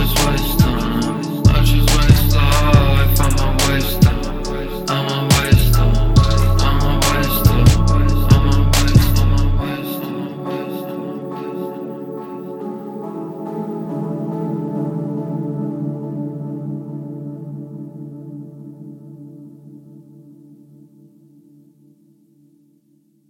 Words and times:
just 0.00 0.24
was 0.24 0.49